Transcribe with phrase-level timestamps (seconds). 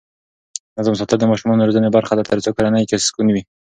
[0.77, 3.41] نظم ساتل د ماشومانو روزنې برخه ده ترڅو کورنۍ کې سکون وي.